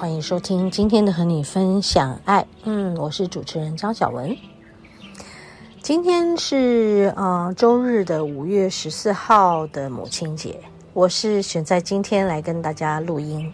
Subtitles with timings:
[0.00, 2.46] 欢迎收听今天的和你分享爱。
[2.62, 4.34] 嗯，我是主持人张小文。
[5.82, 10.58] 今天是呃周日的五月十四号的母亲节，
[10.94, 13.52] 我是选在今天来跟大家录音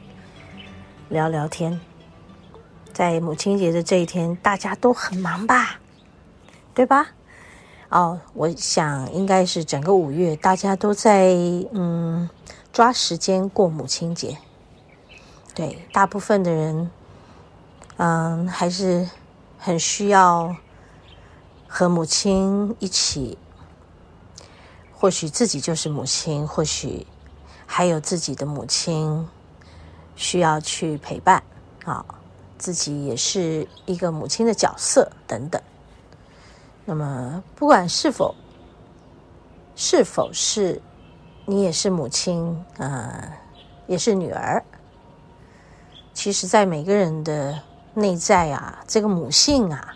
[1.09, 1.81] 聊聊天。
[2.93, 5.81] 在母亲节的这一天，大家都很忙吧？
[6.73, 7.09] 对吧？
[7.89, 11.35] 哦，我想应该是整个五月大家都在
[11.73, 12.31] 嗯
[12.73, 14.39] 抓时间过母亲节。
[15.57, 16.91] 对，大部分的人
[17.97, 19.11] 嗯还是
[19.59, 20.55] 很需要。
[21.69, 23.37] 和母亲一起，
[24.95, 27.05] 或许自己就是母亲，或许
[27.67, 29.29] 还有自己的母亲
[30.15, 31.43] 需要去陪伴
[31.85, 32.03] 啊，
[32.57, 35.61] 自己也是一个母亲的角色等等。
[36.85, 38.35] 那么，不管是否
[39.75, 40.81] 是否是
[41.45, 42.47] 你也是母亲
[42.79, 43.33] 啊、呃，
[43.89, 44.65] 也是女儿，
[46.17, 47.61] 其实，在每个人的
[47.93, 49.95] 内在啊，这个母性啊。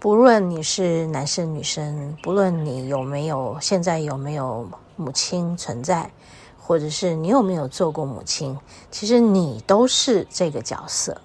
[0.00, 6.10] 不论你是男生女生，不论你有没有现在有没有母亲存在，
[6.58, 8.58] 或者是你有没有做过母亲，
[8.90, 11.20] 其实你都是这个角色。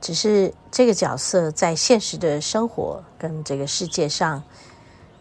[0.00, 4.42] 只是这个角色在现实的生活跟这个世界上，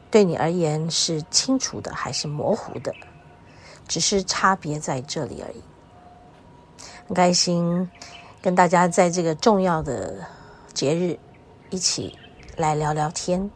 [0.10, 2.92] 对你而言是清楚的还是模糊的，
[3.88, 5.62] 只是差别在这里而已。
[7.10, 7.90] 很开心
[8.40, 10.28] 跟大家在这个重要的
[10.76, 11.18] 节日。
[11.72, 12.16] 一起
[12.56, 13.50] 来聊聊天。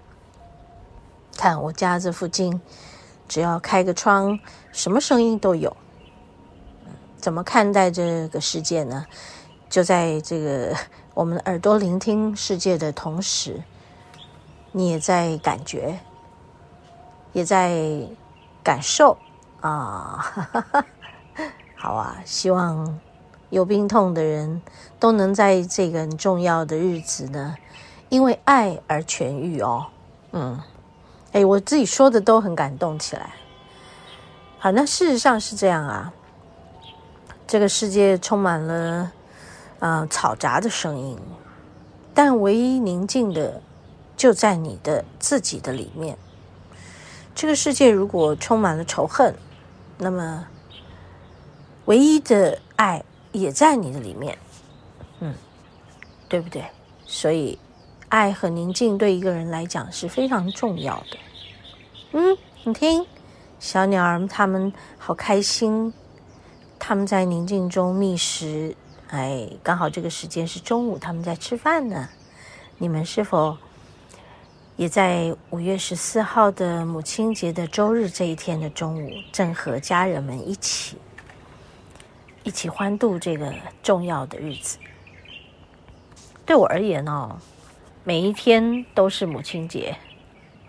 [1.38, 2.59] 看我家这附近，
[3.28, 4.40] 只要开个窗，
[4.72, 5.75] 什么声音都有。
[7.18, 9.06] 怎么看待这个世界呢？
[9.69, 10.75] 就在这个
[11.13, 13.62] 我们耳朵聆听世界的同时，
[14.72, 16.00] 你也在感觉，
[17.34, 18.08] 也在
[18.63, 19.16] 感受
[19.62, 20.84] 啊！
[21.78, 23.00] 好啊，希望
[23.53, 24.64] 有病痛的人
[25.00, 27.56] 都能在这个很重要的日子呢。
[28.09, 29.86] 因为爱而痊愈哦，
[30.31, 30.59] 嗯，
[31.34, 33.30] 哎，我自己说的都很感动起来。
[34.58, 36.12] 好，那事实上是这样啊。
[37.46, 39.12] 这个世界充满了
[39.78, 41.16] 呃嘈杂的声音，
[42.13, 43.62] 但唯一宁静的
[44.18, 46.18] 就在你的自己的里面。
[47.36, 49.36] 这个世界如果充满了仇恨，
[50.00, 50.47] 那么
[51.86, 54.38] 唯一的爱也在你的里面，
[55.19, 55.35] 嗯，
[56.29, 56.63] 对不对？
[57.05, 57.59] 所以。
[58.09, 61.17] 爱和宁静对一个人来讲是非常重要的。
[62.11, 63.03] 嗯，你听，
[63.59, 65.91] 小鸟儿它们好开心，
[66.77, 68.75] 它们在宁静中觅食。
[69.07, 72.07] 哎，刚好这个时间是中午，他们在吃饭呢。
[72.77, 73.57] 你们是否
[74.75, 81.00] 也在五月十四号的母亲节的周日这一天的中午，正和家人们一起
[82.44, 84.78] 一起欢度这个重要的日子？
[86.46, 87.38] 对我而言哦。
[88.06, 89.96] 每一天都是母亲节，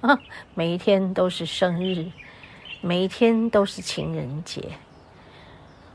[0.00, 0.16] 啊，
[0.54, 2.06] 每一天都是生日，
[2.80, 4.62] 每一天都是情人节，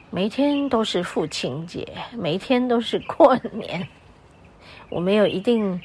[0.10, 3.88] 每一天都是父亲节，每一天都是过年。
[4.90, 5.82] 我没有一定，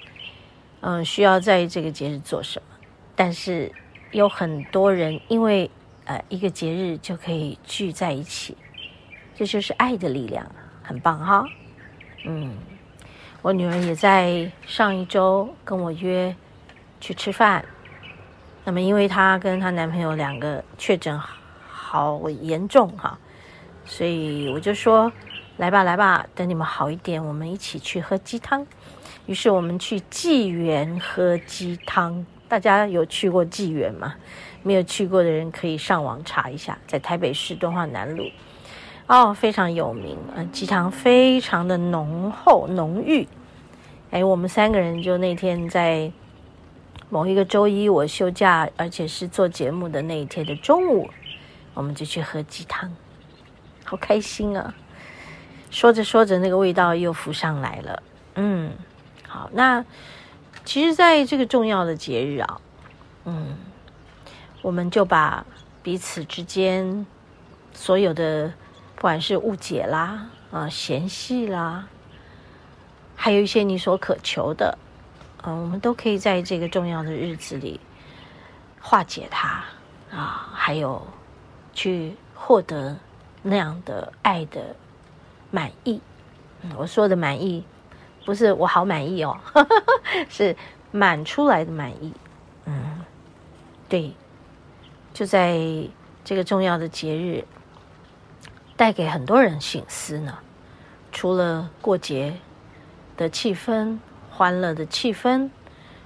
[0.80, 2.76] 嗯，需要在这个节日做什么，
[3.14, 3.70] 但是
[4.10, 5.70] 有很多人因为
[6.04, 8.56] 呃一个节日就可以聚在一起，
[9.34, 10.46] 这就是爱的力量，
[10.82, 11.44] 很棒哈，
[12.24, 12.56] 嗯。
[13.42, 16.34] 我女儿也在上一周跟我约
[16.98, 17.62] 去吃饭，
[18.64, 21.20] 那么因为她跟她男朋友两个确诊
[21.68, 23.18] 好严重哈，
[23.84, 25.12] 所以我就说
[25.58, 28.66] 来吧来吧，等你们好一点，我们一起去喝鸡汤。
[29.26, 34.14] 于是我们去纪元喝鸡汤，大家有去过纪元吗？
[34.62, 38.24] 没有去过的人可以上网查一下，在台北市敦化南路。
[39.06, 43.28] 哦，非常有名，嗯，鸡汤非常的浓厚浓郁。
[44.10, 46.10] 哎，我们三个人就那天在
[47.10, 51.10] 某一个周一，我休假，而且是做节目的那一天的中午，
[51.74, 52.90] 我们就去喝鸡汤，
[53.84, 54.74] 好开心啊！
[55.70, 58.02] 说着说着，那个味道又浮上来了。
[58.36, 58.72] 嗯，
[59.28, 59.84] 好，那
[60.64, 62.60] 其实，在这个重要的节日啊，
[63.26, 63.56] 嗯，
[64.62, 65.44] 我们就把
[65.82, 67.04] 彼此之间
[67.74, 68.52] 所有的，
[69.04, 71.86] 不管是误解啦，啊，嫌隙啦，
[73.14, 74.78] 还有一些你所渴求的，
[75.42, 77.78] 嗯，我们都可以在这个重要的日子里
[78.80, 79.62] 化解它
[80.10, 81.06] 啊，还有
[81.74, 82.96] 去获得
[83.42, 84.74] 那样的爱的。
[85.50, 86.00] 满意，
[86.74, 87.62] 我说的满意，
[88.24, 89.38] 不是我好满意哦，
[90.30, 90.56] 是
[90.90, 92.10] 满出来的满意。
[92.64, 93.04] 嗯，
[93.86, 94.14] 对，
[95.12, 95.60] 就在
[96.24, 97.44] 这个重要的节日，
[98.76, 100.38] 带给很多人醒思呢。
[101.12, 102.36] 除了过节
[103.16, 103.98] 的气氛、
[104.30, 105.50] 欢乐的气氛、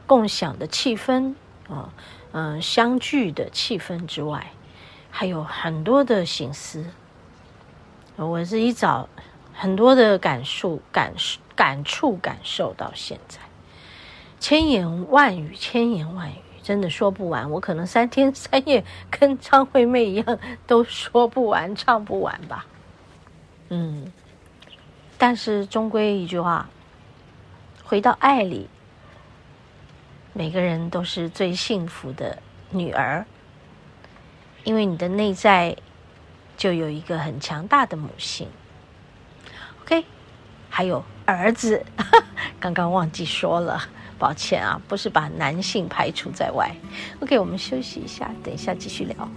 [0.07, 1.35] 共享的气氛
[1.69, 1.93] 啊，
[2.33, 4.53] 嗯、相聚的气氛之外，
[5.11, 6.85] 还有很多的醒思。
[8.17, 9.09] 我是一早。
[9.61, 11.13] 很多的感受、感、
[11.57, 13.41] 感触、感受到现在，
[14.39, 16.37] 千言万语，千言万语，
[16.69, 17.51] 真的说不完。
[17.51, 22.67] 我可能三天 三夜跟张惠妹一样，都说不完、唱不完吧。
[23.71, 24.13] 嗯，
[25.17, 26.69] 但是终归一句话，
[27.83, 28.69] 回到爱里，
[30.35, 33.25] 每个人都是最幸福的女儿，
[34.65, 35.75] 因为你的内在
[36.59, 38.47] 就有一个很强大的母性。
[39.85, 40.05] OK，
[40.69, 41.83] 还有儿子，
[42.61, 43.81] 刚刚忘记说了，
[44.19, 46.71] 抱歉啊，不是把男性排除在外。
[47.21, 49.29] OK，我们休息一下，等一下继续聊。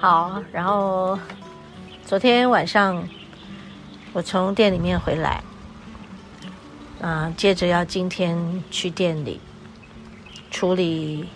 [0.00, 1.18] 好，然后
[2.06, 3.06] 昨天晚上
[4.14, 5.44] 我从店里面回来，
[7.02, 9.38] 啊、接着要今天去店里
[10.50, 11.28] 处理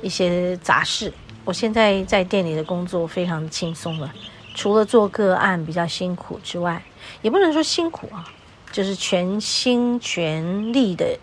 [0.00, 1.12] 一些杂事。
[1.44, 4.14] 我现在在店里的工作非常轻松了，
[4.54, 6.80] 除了做个案比较辛苦之外，
[7.22, 8.24] 也不能说辛苦啊，
[8.70, 11.18] 就是全心全力的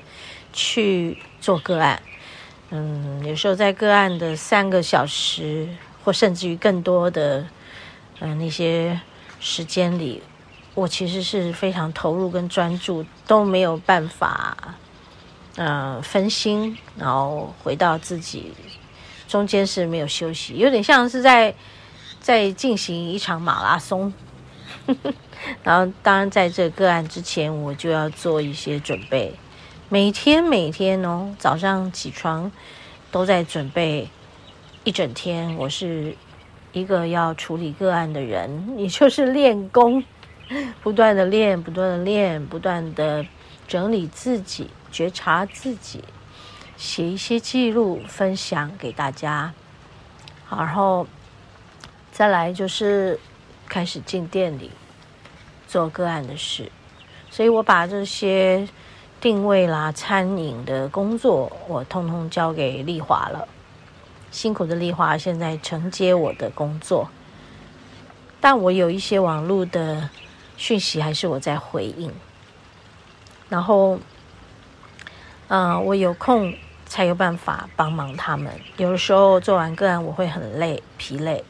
[0.52, 1.98] 去做个案。
[2.72, 5.70] 嗯，有时候在个案的三个小时。
[6.08, 7.40] 或甚至于更多的，
[8.22, 8.98] 嗯、呃，那些
[9.42, 10.24] 时间里，
[10.74, 14.56] 我其实是非常投入跟专注，都没有办法，
[15.58, 18.54] 呃，分心，然后回到自己，
[19.28, 21.54] 中间是没有休息，有点像是在
[22.22, 24.14] 在进行一场马拉松。
[25.62, 29.34] 然后，当然在这个案之前，我就要做一些准备，
[29.90, 32.50] 每天每天哦，早上起床
[33.12, 34.08] 都在准备。
[34.88, 36.16] 一整天，我是
[36.72, 40.02] 一个要处理个案的人，也就是练功，
[40.82, 43.26] 不断的练，不断的练，不断的
[43.68, 46.02] 整理自己，觉察自己，
[46.78, 49.54] 写一些记录，分享给大家。
[50.50, 51.06] 然后
[52.14, 53.20] 再来就是
[53.68, 54.72] 开始进店里
[55.68, 56.72] 做个案的事，
[57.30, 58.66] 所以我把这些
[59.20, 63.46] 定位啦、餐饮的工作，我通通交给丽华了。
[64.30, 67.10] 辛苦的丽华现在承接我的工作，
[68.40, 70.10] 但我有一些网络的
[70.58, 72.12] 讯息还是我在回应。
[73.50, 73.98] 然后，
[75.48, 76.54] 嗯、我有空
[76.86, 78.54] 才有办法帮忙他们。
[78.76, 81.44] 有的时候做完个案我会很累、疲累，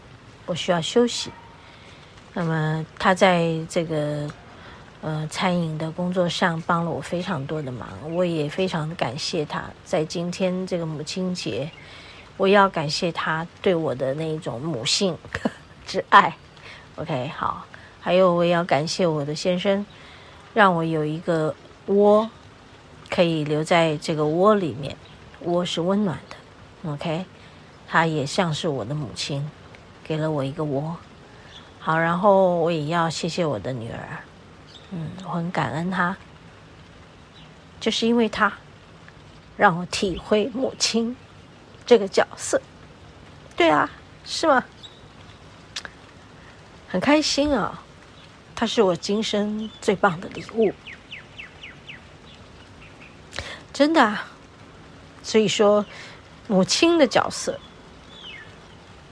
[0.45, 1.31] 我需要休息。
[2.33, 4.29] 那么他在这个
[5.01, 9.63] 呃餐饮的工作上帮了我非常多的忙，我也非常感谢他。
[9.83, 11.69] 在今天这个母亲节。
[12.37, 15.17] 我要感谢他对我的那一种母性
[15.87, 16.37] 之爱
[16.95, 17.65] ，OK，好，
[17.99, 19.83] 还有我也要感谢我的先生，
[20.53, 21.55] 让我有一个
[21.87, 22.29] 窝
[23.09, 24.95] 可以留在这个窝里面，
[25.41, 27.25] 窝是温暖的，OK，
[27.87, 29.49] 他也像是我的母亲，
[30.03, 30.95] 给了我一个窝，
[31.79, 34.19] 好，然后我也要谢谢我的女儿，
[34.91, 36.15] 嗯，我很感恩她，
[37.79, 38.53] 就是因为她
[39.55, 41.17] 让我体会母亲。
[41.87, 42.61] 这个角色，
[43.55, 43.89] 对啊，
[44.25, 44.63] 是吗？
[46.89, 47.81] 很开心啊，
[48.53, 50.73] 它是我今生最棒的礼物，
[53.71, 54.27] 真的啊。
[55.23, 55.85] 所以说，
[56.47, 57.59] 母亲的角色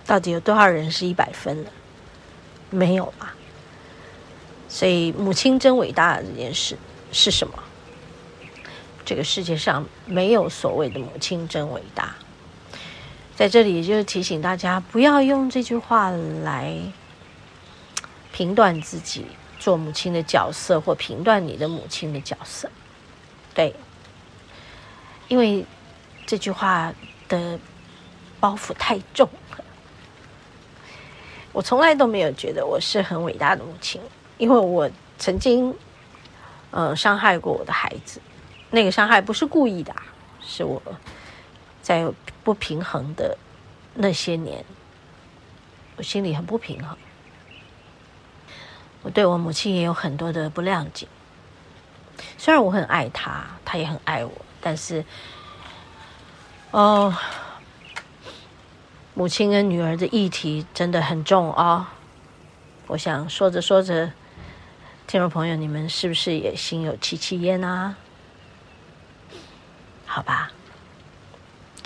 [0.06, 1.72] 到底有多少人是一百分了？
[2.70, 3.34] 没有吧。
[4.68, 6.78] 所以，母亲真伟大这件事
[7.14, 7.64] 是什么？
[9.06, 12.16] 这个世界上没有所谓的母亲真伟大。
[13.36, 16.74] 在这里，也就是提醒大家，不要用这句话来
[18.32, 19.26] 评断自己
[19.60, 22.72] 做母亲的角色，或评断你的母亲的角色。
[23.54, 23.76] 对，
[25.28, 25.66] 因为
[26.26, 26.94] 这句话
[27.28, 27.60] 的
[28.40, 29.64] 包袱太重了。
[31.52, 34.02] 我从来都没有觉得我是很伟大的母亲，
[34.38, 35.76] 因为我曾经，
[36.72, 38.22] 呃，伤害过我的孩子。
[38.72, 39.94] 那个伤害不是故意的，
[40.42, 40.82] 是我
[41.82, 42.06] 在
[42.46, 43.38] 不平衡的
[43.96, 44.64] 那些年，
[45.98, 46.96] 我心里很不平衡。
[49.02, 51.08] 我对我母亲也有很多的不谅解，
[52.38, 55.04] 虽然我很爱她，她也很爱我，但是，
[56.70, 57.12] 哦，
[59.16, 61.88] 母亲跟女儿的议题真的很重啊、哦！
[62.88, 64.12] 我想说着说着，
[65.08, 67.96] 听众朋友，你们是不是也心有戚戚焉啊？
[70.06, 70.52] 好吧，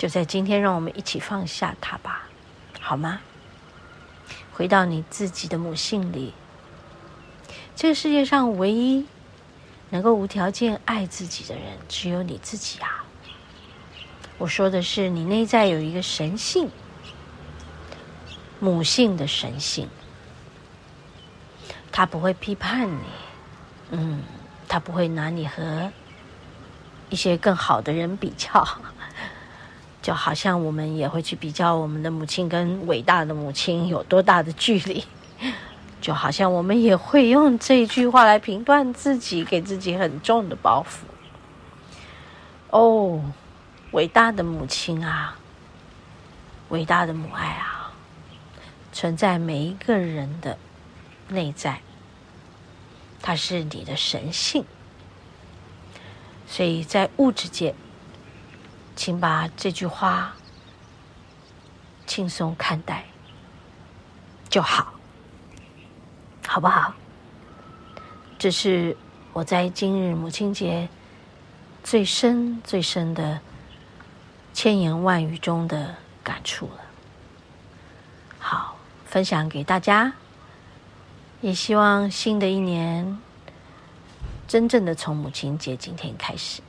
[0.00, 2.22] 就在今天，让我们一起放下它吧，
[2.80, 3.20] 好吗？
[4.50, 6.32] 回到你自己的母性里。
[7.76, 9.04] 这个世界上唯一
[9.90, 13.04] 能够无条件爱自己的人，只有你自己啊！
[14.38, 16.70] 我说的是，你内在有一个神性，
[18.58, 19.86] 母性的神性，
[21.92, 23.04] 他不会批判你，
[23.90, 24.22] 嗯，
[24.66, 25.92] 他不会拿你和
[27.10, 28.66] 一些更好的人比较，
[30.02, 35.04] 就好像我们也会去比较我们的母亲跟伟大的母亲有多大的距离。
[36.00, 41.04] 就好像我们也会用这一句话来评断自己，给自己很重的包袱。
[42.70, 43.22] 哦，
[43.90, 45.36] 伟大的母亲啊，
[46.70, 47.92] 伟大的母爱啊，
[48.94, 50.56] 存在每一个人的
[51.28, 51.82] 内在，
[53.20, 54.64] 它是你的神性。
[56.46, 57.74] 所以在物质界，
[59.00, 60.36] 请把这句话
[62.06, 63.02] 轻松看待
[64.50, 64.92] 就好。
[66.46, 66.92] 好不好？
[68.38, 68.94] 这是
[69.32, 70.86] 我在今日母亲节
[71.82, 73.40] 最深、最深的
[74.52, 76.82] 千言万语中的感触了。
[78.38, 78.76] 好，
[79.06, 80.12] 分享给大家，
[81.40, 83.18] 也希望新的一年
[84.46, 86.60] 真正的从母亲节今天开始，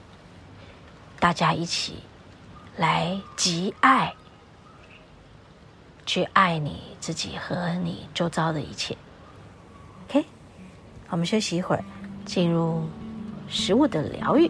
[1.19, 2.03] 大家一起
[2.77, 4.13] 来极爱，
[6.05, 8.97] 去爱你自己和你周遭的一切。
[10.07, 10.25] OK，
[11.09, 11.83] 我们休息一会儿，
[12.25, 12.87] 进入
[13.47, 14.49] 食物的疗愈。